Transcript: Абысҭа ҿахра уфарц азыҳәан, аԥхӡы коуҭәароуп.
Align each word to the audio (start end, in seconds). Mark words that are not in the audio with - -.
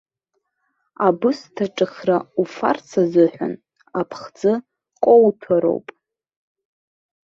Абысҭа 1.07 1.65
ҿахра 1.75 2.17
уфарц 2.41 2.89
азыҳәан, 3.01 3.53
аԥхӡы 3.99 4.51
коуҭәароуп. 5.03 5.87